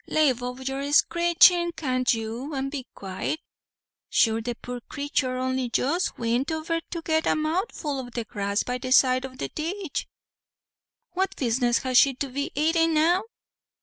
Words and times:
"Lave 0.07 0.41
off 0.41 0.67
your 0.67 0.91
screeching, 0.93 1.73
can't 1.73 2.11
you, 2.11 2.55
and 2.55 2.71
be 2.71 2.87
quite. 2.95 3.39
Sure 4.09 4.41
the 4.41 4.55
poor 4.55 4.79
craythur 4.89 5.37
only 5.39 5.69
just 5.69 6.17
wint 6.17 6.51
over 6.51 6.81
to 6.89 7.03
get 7.03 7.27
a 7.27 7.35
mouthful 7.35 7.99
o' 7.99 8.09
the 8.09 8.23
grass 8.25 8.63
by 8.63 8.79
the 8.79 8.91
side 8.91 9.27
o' 9.27 9.35
the 9.35 9.49
ditch." 9.49 10.07
"What 11.11 11.35
business 11.35 11.77
has 11.83 11.99
she 11.99 12.15
to 12.15 12.29
be 12.29 12.51
atin' 12.55 12.95
now?" 12.95 13.25